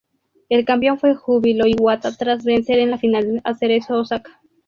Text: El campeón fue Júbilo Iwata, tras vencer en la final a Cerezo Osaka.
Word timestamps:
El 0.49 0.65
campeón 0.65 0.97
fue 0.97 1.13
Júbilo 1.13 1.67
Iwata, 1.67 2.11
tras 2.17 2.43
vencer 2.43 2.79
en 2.79 2.89
la 2.89 2.97
final 2.97 3.39
a 3.43 3.53
Cerezo 3.53 3.99
Osaka. 3.99 4.41